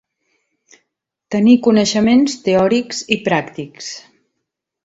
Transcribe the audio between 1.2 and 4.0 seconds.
Tenir coneixements teòrics i pràctics.